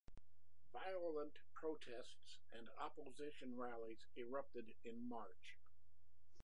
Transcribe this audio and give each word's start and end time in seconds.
Violent 0.73 1.37
protests 1.53 2.39
and 2.51 2.71
opposition 2.79 3.55
rallies 3.55 4.03
erupted 4.17 4.73
in 4.83 5.07
March. 5.07 5.57